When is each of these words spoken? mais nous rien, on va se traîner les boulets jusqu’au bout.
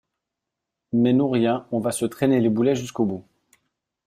mais 0.93 1.13
nous 1.13 1.29
rien, 1.29 1.67
on 1.71 1.79
va 1.79 1.91
se 1.91 2.05
traîner 2.05 2.41
les 2.41 2.49
boulets 2.49 2.73
jusqu’au 2.75 3.05
bout. 3.05 3.23